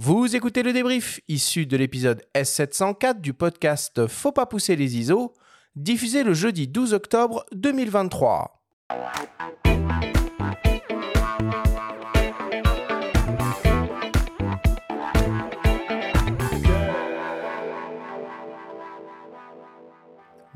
Vous 0.00 0.36
écoutez 0.36 0.62
le 0.62 0.72
débrief 0.72 1.20
issu 1.26 1.66
de 1.66 1.76
l'épisode 1.76 2.22
S704 2.32 3.20
du 3.20 3.34
podcast 3.34 4.06
Faut 4.06 4.30
pas 4.30 4.46
pousser 4.46 4.76
les 4.76 4.96
ISO, 4.96 5.34
diffusé 5.74 6.22
le 6.22 6.34
jeudi 6.34 6.68
12 6.68 6.94
octobre 6.94 7.44
2023. 7.50 8.62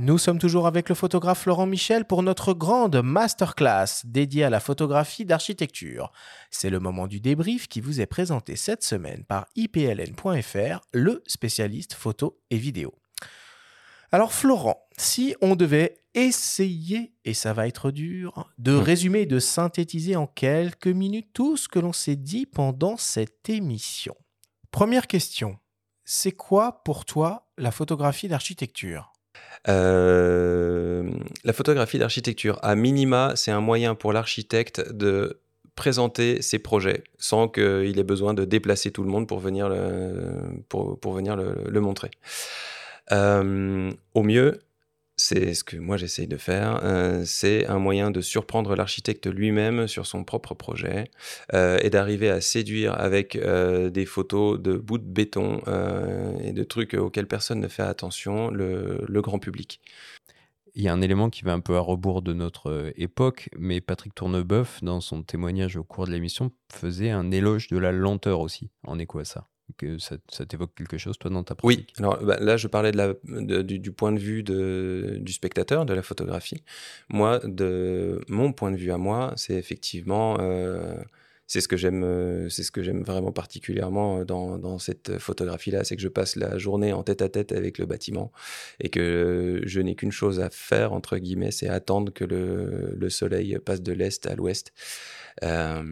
Nous 0.02 0.18
sommes 0.18 0.40
toujours 0.40 0.66
avec 0.66 0.88
le 0.88 0.96
photographe 0.96 1.46
Laurent 1.46 1.66
Michel 1.66 2.04
pour 2.04 2.24
notre 2.24 2.54
grande 2.54 3.00
masterclass 3.00 4.02
dédiée 4.02 4.42
à 4.42 4.50
la 4.50 4.58
photographie 4.58 5.24
d'architecture. 5.24 6.10
C'est 6.50 6.70
le 6.70 6.80
moment 6.80 7.06
du 7.06 7.20
débrief 7.20 7.68
qui 7.68 7.80
vous 7.80 8.00
est 8.00 8.06
présenté 8.06 8.56
cette 8.56 8.82
semaine 8.82 9.22
par 9.22 9.46
ipln.fr, 9.54 10.80
le 10.92 11.22
spécialiste 11.28 11.94
photo 11.94 12.40
et 12.50 12.56
vidéo. 12.56 12.92
Alors 14.10 14.32
Florent, 14.32 14.88
si 14.98 15.36
on 15.40 15.54
devait 15.54 15.98
essayer, 16.14 17.12
et 17.24 17.32
ça 17.32 17.52
va 17.52 17.68
être 17.68 17.92
dur, 17.92 18.50
de 18.58 18.72
résumer 18.72 19.24
de 19.24 19.38
synthétiser 19.38 20.16
en 20.16 20.26
quelques 20.26 20.88
minutes 20.88 21.28
tout 21.32 21.56
ce 21.56 21.68
que 21.68 21.78
l'on 21.78 21.92
s'est 21.92 22.16
dit 22.16 22.46
pendant 22.46 22.96
cette 22.96 23.48
émission. 23.48 24.16
Première 24.72 25.06
question, 25.06 25.60
c'est 26.04 26.32
quoi 26.32 26.82
pour 26.82 27.04
toi 27.04 27.46
la 27.56 27.70
photographie 27.70 28.26
d'architecture? 28.26 29.12
Euh, 29.68 31.10
la 31.44 31.52
photographie 31.52 31.98
d'architecture, 31.98 32.58
à 32.62 32.74
minima, 32.74 33.32
c'est 33.36 33.50
un 33.50 33.60
moyen 33.60 33.94
pour 33.94 34.12
l'architecte 34.12 34.92
de 34.92 35.40
présenter 35.76 36.42
ses 36.42 36.58
projets 36.58 37.04
sans 37.18 37.48
qu'il 37.48 37.98
ait 37.98 38.04
besoin 38.04 38.34
de 38.34 38.44
déplacer 38.44 38.90
tout 38.90 39.02
le 39.02 39.08
monde 39.08 39.26
pour 39.26 39.38
venir 39.38 39.68
le, 39.68 41.80
montrer. 41.80 42.10
Euh, 43.10 43.90
au 44.14 44.22
mieux, 44.22 44.60
c'est 45.22 45.54
ce 45.54 45.62
que 45.62 45.76
moi 45.76 45.96
j'essaye 45.96 46.26
de 46.26 46.36
faire, 46.36 46.80
euh, 46.82 47.22
c'est 47.24 47.66
un 47.66 47.78
moyen 47.78 48.10
de 48.10 48.20
surprendre 48.20 48.74
l'architecte 48.74 49.28
lui-même 49.28 49.86
sur 49.86 50.04
son 50.04 50.24
propre 50.24 50.54
projet 50.54 51.04
euh, 51.54 51.78
et 51.80 51.90
d'arriver 51.90 52.28
à 52.28 52.40
séduire 52.40 52.98
avec 52.98 53.36
euh, 53.36 53.88
des 53.88 54.04
photos 54.04 54.60
de 54.60 54.76
bouts 54.76 54.98
de 54.98 55.04
béton 55.04 55.60
et 56.42 56.52
de 56.52 56.64
trucs 56.64 56.94
auxquels 56.94 57.28
personne 57.28 57.60
ne 57.60 57.68
fait 57.68 57.82
attention 57.82 58.50
le, 58.50 59.04
le, 59.06 59.22
grand 59.22 59.38
public. 59.38 59.80
Il 60.74 60.82
y 60.82 60.88
a 60.88 60.92
un 60.92 61.02
élément 61.02 61.30
qui 61.30 61.44
va 61.44 61.52
un 61.52 61.60
peu 61.60 61.76
à 61.76 61.80
rebours 61.80 62.22
de 62.22 62.32
notre 62.32 62.92
époque, 62.96 63.48
mais 63.56 63.80
Patrick 63.80 64.14
Tournebeuf, 64.14 64.82
dans 64.82 65.00
son 65.00 65.22
témoignage 65.22 65.76
au 65.76 65.84
cours 65.84 66.06
de 66.06 66.12
l'émission, 66.12 66.50
faisait 66.72 67.10
un 67.10 67.30
éloge 67.30 67.68
de 67.68 67.78
la 67.78 67.92
lenteur 67.92 68.40
aussi, 68.40 68.70
en 68.84 68.98
écho 68.98 69.18
à 69.20 69.24
ça 69.24 69.51
que 69.76 69.98
ça, 69.98 70.16
t'évoque 70.46 70.74
quelque 70.74 70.98
chose, 70.98 71.18
toi, 71.18 71.30
dans 71.30 71.42
ta 71.42 71.54
pratique? 71.54 71.88
Oui, 71.90 71.94
alors 71.98 72.22
bah, 72.22 72.38
là, 72.40 72.56
je 72.56 72.68
parlais 72.68 72.92
de 72.92 72.96
la, 72.96 73.62
du, 73.62 73.92
point 73.92 74.12
de 74.12 74.18
vue 74.18 74.42
de, 74.42 75.18
du 75.20 75.32
spectateur, 75.32 75.86
de 75.86 75.94
la 75.94 76.02
photographie. 76.02 76.62
Moi, 77.08 77.40
de 77.44 78.20
mon 78.28 78.52
point 78.52 78.70
de 78.70 78.76
vue 78.76 78.92
à 78.92 78.98
moi, 78.98 79.32
c'est 79.36 79.54
effectivement. 79.54 80.38
Euh, 80.40 80.96
c'est 81.52 81.60
ce 81.60 81.68
que 81.68 81.76
j'aime 81.76 82.02
euh, 82.02 82.48
c'est 82.48 82.62
ce 82.62 82.70
que 82.70 82.82
j'aime 82.82 83.02
vraiment 83.02 83.30
particulièrement 83.30 84.24
dans, 84.24 84.58
dans 84.58 84.78
cette 84.78 85.18
photographie 85.18 85.70
là 85.70 85.84
c'est 85.84 85.96
que 85.96 86.02
je 86.02 86.08
passe 86.08 86.36
la 86.36 86.56
journée 86.56 86.94
en 86.94 87.02
tête 87.02 87.20
à 87.20 87.28
tête 87.28 87.52
avec 87.52 87.76
le 87.76 87.84
bâtiment 87.84 88.32
et 88.80 88.88
que 88.88 89.60
je 89.66 89.80
n'ai 89.80 89.94
qu'une 89.94 90.12
chose 90.12 90.40
à 90.40 90.48
faire 90.48 90.94
entre 90.94 91.18
guillemets 91.18 91.50
c'est 91.50 91.68
attendre 91.68 92.10
que 92.10 92.24
le, 92.24 92.94
le, 92.96 93.10
soleil 93.10 93.58
passe 93.62 93.82
de 93.82 93.92
l'est 93.92 94.24
à 94.26 94.34
l'ouest 94.34 94.72
euh, 95.42 95.82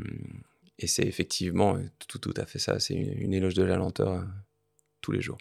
et 0.81 0.87
c'est 0.87 1.05
effectivement 1.05 1.77
tout, 2.09 2.19
tout 2.19 2.35
à 2.37 2.47
fait 2.47 2.59
ça, 2.59 2.81
c'est 2.81 2.95
une, 2.95 3.35
éloge 3.35 3.55
de 3.55 3.63
la 3.63 3.77
lenteur 3.77 4.09
euh, 4.09 4.23
tous 5.03 5.13
les 5.13 5.21
jours. 5.21 5.39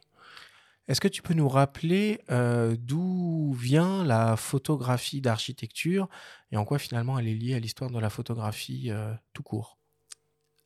Est-ce 0.89 0.99
que 0.99 1.07
tu 1.07 1.21
peux 1.21 1.33
nous 1.33 1.47
rappeler 1.47 2.19
euh, 2.29 2.75
d'où 2.77 3.53
vient 3.53 4.03
la 4.03 4.35
photographie 4.35 5.21
d'architecture 5.21 6.09
et 6.51 6.57
en 6.57 6.65
quoi 6.65 6.77
finalement 6.77 7.17
elle 7.17 7.27
est 7.27 7.35
liée 7.35 7.53
à 7.53 7.59
l'histoire 7.59 7.89
de 7.89 7.99
la 7.99 8.09
photographie 8.09 8.91
euh, 8.91 9.13
tout 9.33 9.43
court? 9.43 9.78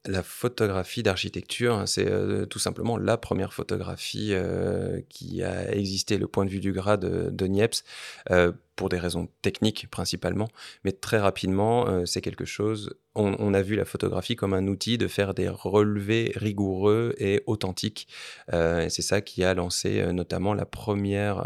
La 0.06 0.22
photographie 0.22 1.02
d'architecture, 1.02 1.76
hein, 1.76 1.86
c'est 1.86 2.08
euh, 2.08 2.46
tout 2.46 2.60
simplement 2.60 2.98
la 2.98 3.18
première 3.18 3.54
photographie 3.54 4.30
euh, 4.32 5.00
qui 5.10 5.44
a 5.44 5.74
existé, 5.74 6.18
le 6.18 6.28
point 6.28 6.46
de 6.46 6.50
vue 6.50 6.60
du 6.60 6.74
grade 6.74 7.06
de, 7.34 7.48
Niepce, 7.48 7.84
euh, 8.30 8.52
pour 8.76 8.90
des 8.90 9.00
raisons 9.00 9.30
techniques 9.42 9.88
principalement, 9.90 10.50
mais 10.84 10.92
très 10.92 11.20
rapidement, 11.20 12.06
c'est 12.08 12.22
quelque 12.22 12.44
chose, 12.44 12.96
on, 13.14 13.54
a 13.54 13.62
vu 13.62 13.76
la 13.76 13.86
photographie 13.86 14.36
comme 14.36 14.56
un 14.56 14.66
outil 14.66 14.98
de 14.98 15.08
faire 15.08 15.36
des 15.36 15.48
relevés 15.48 16.32
rigoureux 16.36 17.14
et 17.20 17.44
authentiques. 17.46 18.08
c'est 18.50 19.04
ça 19.04 19.22
qui 19.22 19.44
a 19.44 19.54
lancé 19.54 20.12
notamment 20.12 20.56
la 20.56 20.66
première 20.66 21.46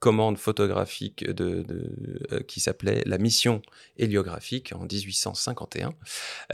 commande 0.00 0.38
photographique 0.38 1.24
de, 1.24 1.64
euh, 2.32 2.40
qui 2.40 2.58
s'appelait 2.58 3.02
la 3.06 3.18
mission 3.18 3.62
héliographique 3.96 4.72
en 4.72 4.80
1851, 4.80 5.92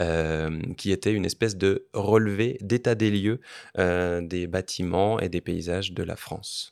euh, 0.01 0.61
qui 0.77 0.91
était 0.91 1.13
une 1.13 1.25
espèce 1.25 1.55
de 1.55 1.87
relevé 1.93 2.57
d'état 2.61 2.93
des 2.93 3.09
lieux 3.09 3.39
euh, 3.77 4.21
des 4.21 4.47
bâtiments 4.47 5.19
et 5.19 5.29
des 5.29 5.41
paysages 5.41 5.93
de 5.93 6.03
la 6.03 6.17
France. 6.17 6.69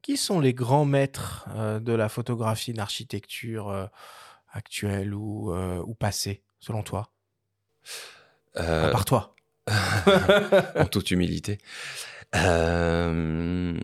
Qui 0.00 0.16
sont 0.16 0.38
les 0.38 0.54
grands 0.54 0.84
maîtres 0.84 1.48
de 1.80 1.92
la 1.92 2.08
photographie 2.10 2.74
d'architecture 2.74 3.90
actuelle 4.52 5.14
ou, 5.14 5.50
ou 5.54 5.94
passée, 5.94 6.42
selon 6.60 6.82
toi? 6.82 7.10
À 8.54 8.90
part 8.90 9.06
toi. 9.06 9.34
en 10.76 10.84
toute 10.84 11.10
humilité. 11.10 11.58
Euh, 12.34 13.78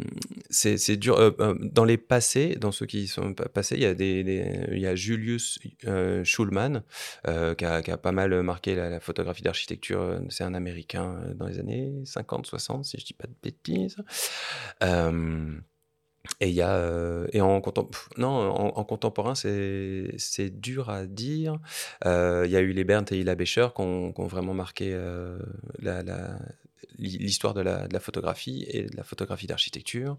c'est 0.50 0.96
dur. 0.96 1.18
Euh, 1.18 1.30
euh, 1.40 1.54
dans 1.60 1.84
les 1.84 1.96
passés, 1.96 2.56
dans 2.56 2.72
ceux 2.72 2.86
qui 2.86 3.06
sont 3.06 3.34
passés, 3.34 3.76
il 3.76 3.82
y 3.82 3.86
a, 3.86 3.94
des, 3.94 4.66
il 4.72 4.78
y 4.78 4.86
a 4.86 4.94
Julius 4.94 5.58
euh, 5.86 6.24
Schulman 6.24 6.82
qui 7.24 7.64
a, 7.64 7.82
qui, 7.82 7.90
a, 7.90 7.96
pas 7.96 8.12
mal 8.12 8.42
marqué 8.42 8.74
la, 8.74 9.00
photographie 9.00 9.42
d'architecture. 9.42 10.20
C'est 10.28 10.44
un 10.44 10.54
Américain 10.54 11.20
dans 11.36 11.46
les 11.46 11.58
années 11.58 11.92
50-60, 12.04 12.84
si 12.84 12.98
je 12.98 13.04
dis 13.04 13.14
pas 13.14 13.26
de 13.26 13.34
bêtises. 13.42 13.96
et 16.40 16.50
y 16.50 16.62
a 16.62 17.26
et 17.32 17.40
en, 17.40 17.62
non, 18.18 18.28
en, 18.28 18.84
contemporain, 18.84 19.34
c'est 19.34 20.50
dur 20.50 20.90
à 20.90 21.06
dire. 21.06 21.58
Il 22.04 22.50
y 22.50 22.56
a 22.56 22.60
eu 22.60 22.72
les 22.72 22.84
Berndt 22.84 23.14
et 23.14 23.20
Hila 23.20 23.36
Becher 23.36 23.68
qui 23.74 23.82
ont, 23.82 24.26
vraiment 24.26 24.54
marqué 24.54 24.98
la 25.78 26.02
l'histoire 26.98 27.54
de 27.54 27.60
la, 27.60 28.00
photographie 28.00 28.64
et 28.68 28.84
de 28.84 28.96
la 28.96 29.04
photographie 29.04 29.46
d'architecture. 29.46 30.16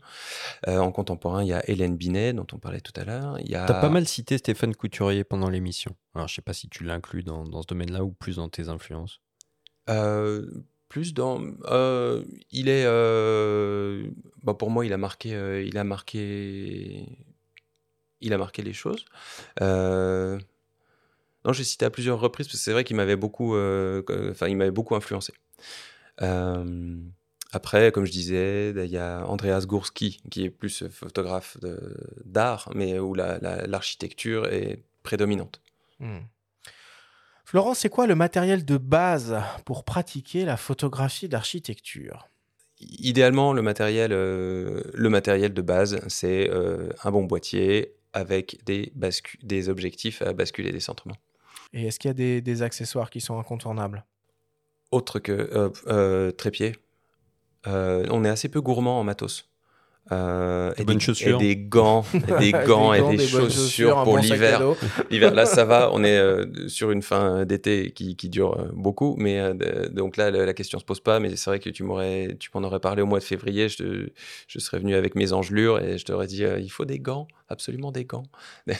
Euh, 0.67 0.77
en 0.77 0.91
contemporain, 0.91 1.43
il 1.43 1.47
y 1.47 1.53
a 1.53 1.67
Hélène 1.69 1.95
Binet, 1.95 2.33
dont 2.33 2.47
on 2.53 2.57
parlait 2.57 2.81
tout 2.81 2.93
à 2.99 3.03
l'heure. 3.03 3.37
Tu 3.45 3.55
as 3.55 3.65
pas 3.65 3.89
mal 3.89 4.07
cité 4.07 4.37
Stéphane 4.37 4.75
Couturier 4.75 5.23
pendant 5.23 5.49
l'émission. 5.49 5.95
Alors, 6.15 6.27
je 6.27 6.35
sais 6.35 6.41
pas 6.41 6.53
si 6.53 6.69
tu 6.69 6.83
l'inclus 6.83 7.23
dans, 7.23 7.43
dans, 7.45 7.61
ce 7.61 7.67
domaine-là 7.67 8.03
ou 8.03 8.11
plus 8.11 8.37
dans 8.37 8.49
tes 8.49 8.69
influences. 8.69 9.21
Euh, 9.89 10.49
plus 10.89 11.13
dans... 11.13 11.41
Euh, 11.65 12.23
il 12.51 12.67
est... 12.69 12.85
Bah, 14.43 14.53
pour 14.53 14.69
moi, 14.69 14.85
il 14.85 14.93
a 14.93 14.97
marqué... 14.97 15.65
il 15.65 15.77
a 15.77 15.83
marqué... 15.83 17.17
Il 18.23 18.33
a 18.33 18.37
marqué 18.37 18.61
les 18.61 18.73
choses. 18.73 19.05
Non, 19.59 21.53
j'ai 21.53 21.63
cité 21.63 21.85
à 21.85 21.89
plusieurs 21.89 22.19
reprises 22.19 22.47
parce 22.47 22.57
que 22.57 22.63
c'est 22.63 22.71
vrai 22.71 22.83
qu'il 22.83 22.95
m'avait 22.95 23.15
beaucoup, 23.15 23.55
enfin, 23.55 24.47
il 24.47 24.57
m'avait 24.57 24.71
beaucoup 24.71 24.95
influencé. 24.95 25.33
Euh, 26.21 26.95
après, 27.51 27.91
comme 27.91 28.05
je 28.05 28.11
disais, 28.11 28.71
il 28.71 28.91
y 28.91 28.97
a 28.97 29.25
Andreas 29.27 29.65
Gursky, 29.67 30.21
qui 30.29 30.45
est 30.45 30.49
plus 30.49 30.87
photographe 30.89 31.57
d'art, 32.23 32.69
mais 32.73 32.99
où 32.99 33.13
l'architecture 33.13 34.47
est 34.47 34.83
prédominante. 35.03 35.61
Hmm. 35.99 36.19
Florent, 37.43 37.73
c'est 37.73 37.89
quoi 37.89 38.07
le 38.07 38.15
matériel 38.15 38.63
de 38.63 38.77
base 38.77 39.37
pour 39.65 39.83
pratiquer 39.83 40.45
la 40.45 40.55
photographie 40.55 41.27
d'architecture? 41.27 42.29
Idéalement, 42.79 43.51
le 43.51 43.61
matériel, 43.61 44.13
euh, 44.13 44.81
le 44.93 45.09
matériel 45.09 45.53
de 45.53 45.61
base, 45.61 45.99
c'est 46.07 46.49
euh, 46.49 46.89
un 47.03 47.11
bon 47.11 47.25
boîtier 47.25 47.93
avec 48.13 48.63
des, 48.65 48.93
des 49.43 49.69
objectifs 49.69 50.21
à 50.21 50.31
basculer 50.31 50.71
des 50.71 50.79
centrements. 50.79 51.17
Et 51.73 51.87
est-ce 51.87 51.99
qu'il 51.99 52.07
y 52.07 52.11
a 52.11 52.13
des, 52.13 52.41
des 52.41 52.61
accessoires 52.61 53.09
qui 53.09 53.21
sont 53.21 53.37
incontournables? 53.37 54.05
Autre 54.91 55.19
que 55.19 55.31
euh, 55.31 55.69
euh, 55.87 56.31
trépied. 56.31 56.73
Euh, 57.67 58.05
on 58.09 58.23
est 58.25 58.29
assez 58.29 58.49
peu 58.49 58.61
gourmand 58.61 58.99
en 58.99 59.03
matos. 59.03 59.47
Euh, 60.11 60.73
et, 60.77 60.83
des, 60.83 60.99
chaussures. 60.99 61.39
et 61.39 61.43
des 61.43 61.55
gants, 61.55 62.03
et 62.13 62.39
des 62.39 62.51
gants 62.51 62.91
et 62.91 63.15
des, 63.15 63.25
chaussures, 63.25 64.03
pour 64.03 64.17
l'hiver. 64.17 64.61
L'hiver, 65.11 65.33
là, 65.33 65.45
ça 65.45 65.63
va. 65.63 65.91
On 65.93 66.03
est 66.03 66.67
sur 66.67 66.91
une 66.91 67.03
fin 67.03 67.45
d'été 67.45 67.91
qui, 67.91 68.15
qui, 68.15 68.27
dure 68.27 68.71
beaucoup, 68.73 69.15
mais 69.19 69.53
donc 69.91 70.17
là, 70.17 70.31
la, 70.31 70.53
question 70.53 70.79
se 70.79 70.85
pose 70.85 70.99
pas. 70.99 71.19
Mais 71.19 71.35
c'est 71.35 71.51
vrai 71.51 71.59
que 71.59 71.69
tu 71.69 71.83
m'aurais, 71.83 72.35
tu 72.39 72.49
m'en 72.53 72.63
aurais 72.63 72.79
parlé 72.79 73.03
au 73.03 73.05
mois 73.05 73.19
de 73.19 73.23
février. 73.23 73.69
Je, 73.69 74.09
je 74.47 74.59
serais 74.59 74.79
venu 74.79 74.95
avec 74.95 75.15
mes 75.15 75.33
engelures 75.33 75.79
et 75.79 75.99
je 75.99 76.03
t'aurais 76.03 76.27
dit, 76.27 76.43
il 76.43 76.71
faut 76.71 76.85
des 76.85 76.99
gants, 76.99 77.27
absolument 77.47 77.91
des 77.91 78.03
gants. 78.05 78.25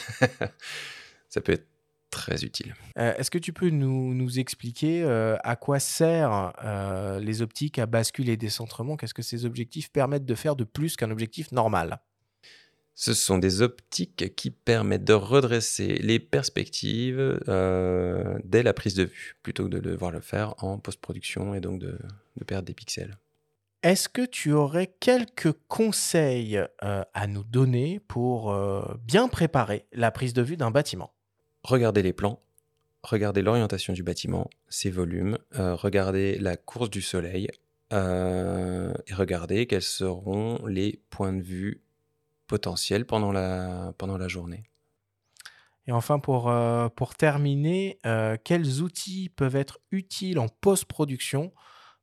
ça 1.28 1.40
peut 1.40 1.52
être 1.52 1.71
Très 2.12 2.44
utile. 2.44 2.74
Euh, 2.98 3.14
Est-ce 3.16 3.30
que 3.30 3.38
tu 3.38 3.54
peux 3.54 3.70
nous, 3.70 4.12
nous 4.12 4.38
expliquer 4.38 5.02
euh, 5.02 5.38
à 5.44 5.56
quoi 5.56 5.80
servent 5.80 6.52
euh, 6.62 7.18
les 7.18 7.40
optiques 7.40 7.78
à 7.78 7.86
bascule 7.86 8.28
et 8.28 8.36
décentrement 8.36 8.98
Qu'est-ce 8.98 9.14
que 9.14 9.22
ces 9.22 9.46
objectifs 9.46 9.90
permettent 9.90 10.26
de 10.26 10.34
faire 10.34 10.54
de 10.54 10.64
plus 10.64 10.94
qu'un 10.96 11.10
objectif 11.10 11.50
normal? 11.52 12.02
Ce 12.94 13.14
sont 13.14 13.38
des 13.38 13.62
optiques 13.62 14.36
qui 14.36 14.50
permettent 14.50 15.04
de 15.04 15.14
redresser 15.14 15.94
les 15.94 16.18
perspectives 16.18 17.40
dès 17.46 18.62
la 18.62 18.74
prise 18.74 18.94
de 18.94 19.04
vue, 19.04 19.36
plutôt 19.42 19.64
que 19.64 19.70
de 19.70 19.78
devoir 19.78 20.10
le 20.10 20.20
faire 20.20 20.54
en 20.62 20.78
post-production 20.78 21.54
et 21.54 21.60
donc 21.62 21.80
de, 21.80 21.98
de 22.36 22.44
perdre 22.44 22.66
des 22.66 22.74
pixels. 22.74 23.16
Est-ce 23.82 24.10
que 24.10 24.26
tu 24.26 24.52
aurais 24.52 24.94
quelques 25.00 25.52
conseils 25.68 26.60
à 26.80 27.26
nous 27.26 27.44
donner 27.44 28.00
pour 28.06 28.54
bien 28.98 29.28
préparer 29.28 29.86
la 29.92 30.10
prise 30.10 30.34
de 30.34 30.42
vue 30.42 30.58
d'un 30.58 30.70
bâtiment? 30.70 31.14
Regardez 31.64 32.02
les 32.02 32.12
plans, 32.12 32.40
regardez 33.02 33.40
l'orientation 33.40 33.92
du 33.92 34.02
bâtiment, 34.02 34.50
ses 34.68 34.90
volumes, 34.90 35.38
euh, 35.54 35.76
regardez 35.76 36.38
la 36.38 36.56
course 36.56 36.90
du 36.90 37.02
soleil 37.02 37.48
euh, 37.92 38.92
et 39.06 39.14
regardez 39.14 39.66
quels 39.66 39.82
seront 39.82 40.66
les 40.66 41.00
points 41.10 41.32
de 41.32 41.42
vue 41.42 41.82
potentiels 42.48 43.06
pendant 43.06 43.30
la, 43.30 44.28
journée. 44.28 44.64
Et 45.86 45.92
enfin, 45.92 46.18
pour, 46.18 46.50
euh, 46.50 46.88
pour 46.88 47.14
terminer, 47.14 47.98
quels 48.44 48.82
outils 48.82 49.28
peuvent 49.28 49.56
être 49.56 49.78
utiles 49.90 50.38
en 50.38 50.48
post-production 50.48 51.52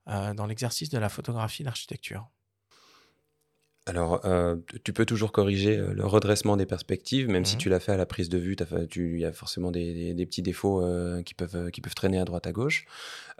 dans 0.08 0.46
l'exercice 0.48 0.90
de 0.90 0.98
la 0.98 1.10
photographie 1.10 1.64
d'architecture 1.64 2.30
Alors, 3.90 4.22
euh, 4.26 4.56
tu 4.84 4.94
peux 4.94 5.06
toujours 5.06 5.32
corriger 5.32 5.76
euh, 5.78 5.94
le 5.94 6.06
redressement 6.06 6.56
des 6.58 6.68
perspectives, 6.68 7.28
même 7.28 7.44
si 7.44 7.56
Mhm. 7.56 7.60
tu 7.62 7.70
l'as 7.70 7.80
fait 7.80 7.92
à 7.92 7.98
la 7.98 8.06
prise 8.06 8.30
de 8.30 8.38
vue, 8.38 8.56
t'as 8.56 8.66
fait- 8.68 8.86
tu- 8.88 9.16
il 9.16 9.20
y 9.22 9.26
a 9.26 9.34
forcément 9.34 9.72
des, 9.72 9.94
des- 9.94 10.14
des 10.14 10.26
petits 10.28 10.44
défauts 10.44 10.84
euh, 10.84 11.24
qui, 11.24 11.34
peuvent, 11.34 11.72
qui 11.72 11.82
peuvent 11.82 11.96
traîner 11.96 12.20
à 12.20 12.26
droite 12.26 12.46
à 12.46 12.52
gauche. 12.52 12.86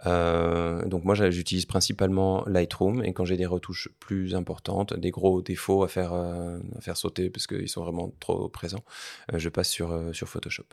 Euh, 0.06 0.84
donc 0.86 1.04
moi, 1.04 1.14
j'utilise 1.30 1.66
principalement 1.66 2.44
Lightroom, 2.46 3.04
et 3.04 3.12
quand 3.12 3.24
j'ai 3.24 3.36
des 3.36 3.46
retouches 3.46 3.88
plus 4.00 4.34
importantes, 4.34 4.92
des 4.94 5.10
gros 5.12 5.40
défauts 5.40 5.84
à 5.84 5.88
faire, 5.88 6.12
à 6.12 6.58
faire 6.80 6.96
sauter 6.96 7.30
parce 7.30 7.46
qu'ils 7.46 7.68
sont 7.68 7.82
vraiment 7.84 8.12
trop 8.18 8.48
présents, 8.48 8.84
je 9.32 9.48
passe 9.48 9.68
sur, 9.70 10.10
sur 10.12 10.28
Photoshop. 10.28 10.64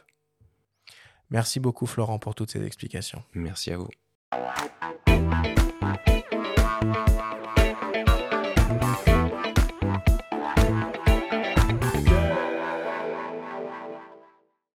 Merci 1.29 1.59
beaucoup, 1.59 1.85
Florent, 1.85 2.19
pour 2.19 2.35
toutes 2.35 2.49
ces 2.51 2.63
explications. 2.65 3.21
Merci 3.33 3.71
à 3.71 3.77
vous. 3.77 3.89